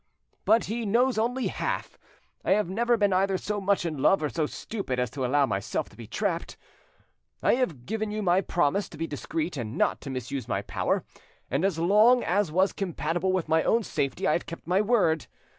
[0.45, 1.99] But he knows only half:
[2.43, 5.45] I have never been either so much in love or so stupid as to allow
[5.45, 6.57] myself to be trapped.
[7.43, 11.03] I have given you my promise to be discreet and not to misuse my power,
[11.51, 15.27] and as long as was compatible with my own safety I have kept my word.